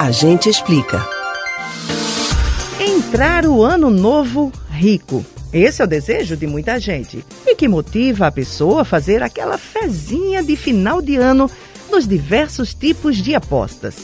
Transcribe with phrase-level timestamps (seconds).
[0.00, 1.06] A gente explica.
[2.80, 5.22] Entrar o ano novo rico.
[5.52, 9.58] Esse é o desejo de muita gente e que motiva a pessoa a fazer aquela
[9.58, 11.50] fezinha de final de ano
[11.90, 13.96] nos diversos tipos de apostas.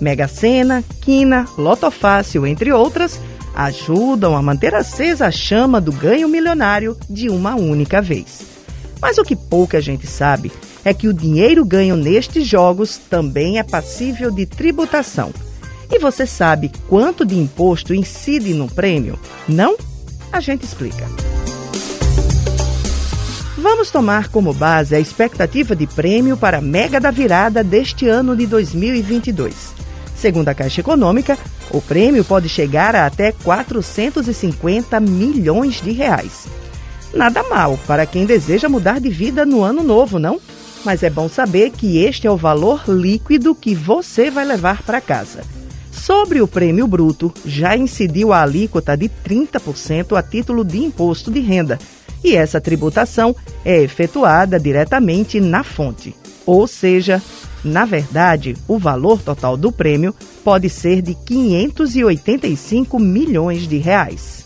[0.00, 3.20] Mega Sena, Quina, Loto Fácil, entre outras,
[3.54, 8.40] ajudam a manter acesa a chama do ganho milionário de uma única vez.
[9.00, 10.50] Mas o que pouca gente sabe
[10.84, 15.32] é que o dinheiro ganho nestes jogos também é passível de tributação.
[15.90, 19.18] E você sabe quanto de imposto incide no prêmio?
[19.48, 19.76] Não?
[20.32, 21.08] A gente explica.
[23.56, 28.36] Vamos tomar como base a expectativa de prêmio para a Mega da Virada deste ano
[28.36, 29.72] de 2022.
[30.14, 31.38] Segundo a Caixa Econômica,
[31.70, 36.46] o prêmio pode chegar a até 450 milhões de reais.
[37.14, 40.40] Nada mal para quem deseja mudar de vida no ano novo, não?
[40.84, 45.00] Mas é bom saber que este é o valor líquido que você vai levar para
[45.00, 45.42] casa.
[45.90, 51.40] Sobre o prêmio bruto, já incidiu a alíquota de 30% a título de imposto de
[51.40, 51.78] renda,
[52.22, 56.14] e essa tributação é efetuada diretamente na fonte.
[56.44, 57.22] Ou seja,
[57.64, 64.44] na verdade, o valor total do prêmio pode ser de 585 milhões de reais.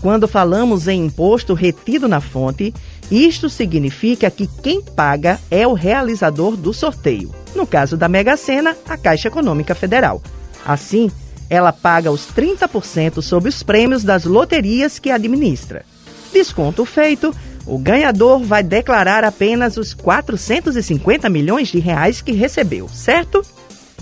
[0.00, 2.72] Quando falamos em imposto retido na fonte,
[3.10, 7.34] isto significa que quem paga é o realizador do sorteio.
[7.54, 10.22] No caso da Mega Sena, a Caixa Econômica Federal.
[10.64, 11.10] Assim,
[11.48, 15.84] ela paga os 30% sobre os prêmios das loterias que administra.
[16.32, 17.34] Desconto feito,
[17.66, 23.42] o ganhador vai declarar apenas os 450 milhões de reais que recebeu, certo?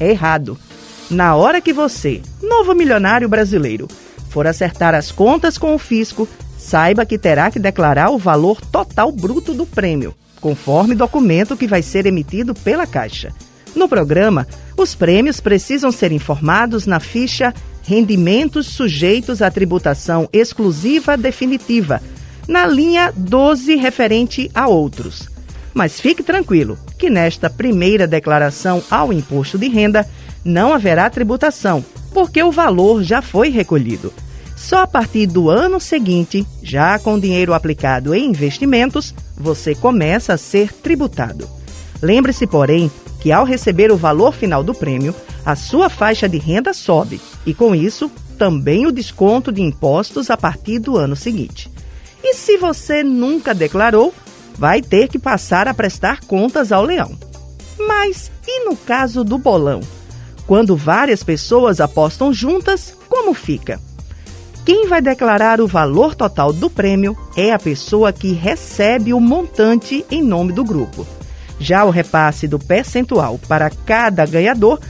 [0.00, 0.58] Errado.
[1.08, 3.86] Na hora que você, novo milionário brasileiro,
[4.28, 6.28] for acertar as contas com o fisco,
[6.67, 11.81] saiba que terá que declarar o valor total bruto do prêmio, conforme documento que vai
[11.81, 13.33] ser emitido pela Caixa.
[13.75, 22.03] No programa, os prêmios precisam ser informados na ficha Rendimentos sujeitos à tributação exclusiva definitiva
[22.48, 25.29] na linha 12 referente a outros.
[25.73, 30.05] Mas fique tranquilo que nesta primeira declaração ao imposto de renda
[30.45, 34.13] não haverá tributação, porque o valor já foi recolhido.
[34.66, 40.36] Só a partir do ano seguinte, já com dinheiro aplicado em investimentos, você começa a
[40.36, 41.48] ser tributado.
[42.02, 42.90] Lembre-se, porém,
[43.20, 47.54] que ao receber o valor final do prêmio, a sua faixa de renda sobe e,
[47.54, 51.70] com isso, também o desconto de impostos a partir do ano seguinte.
[52.20, 54.12] E se você nunca declarou,
[54.58, 57.16] vai ter que passar a prestar contas ao leão.
[57.78, 59.78] Mas e no caso do bolão?
[60.44, 63.80] Quando várias pessoas apostam juntas, como fica?
[64.66, 70.04] Quem vai declarar o valor total do prêmio é a pessoa que recebe o montante
[70.10, 71.06] em nome do grupo.
[71.60, 74.80] Já o repasse do percentual para cada ganhador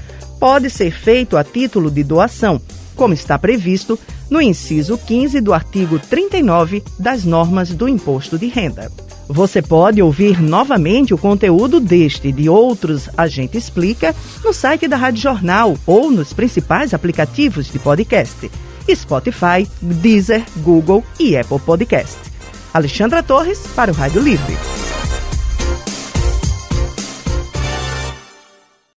[0.41, 2.59] pode ser feito a título de doação,
[2.95, 3.99] como está previsto
[4.31, 8.91] no inciso 15 do artigo 39 das normas do Imposto de Renda.
[9.29, 14.89] Você pode ouvir novamente o conteúdo deste e de outros A Gente Explica no site
[14.89, 18.51] da Rádio Jornal ou nos principais aplicativos de podcast:
[18.95, 22.19] Spotify, Deezer, Google e Apple Podcast.
[22.73, 24.76] Alexandra Torres para o Rádio Livre.